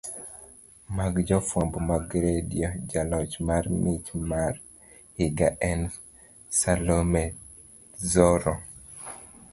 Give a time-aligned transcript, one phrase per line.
[0.97, 4.53] mag jofwambo mag redio jaloch mar mich mar
[5.17, 5.81] higa en
[6.59, 7.25] Salome
[8.09, 8.53] Dzoro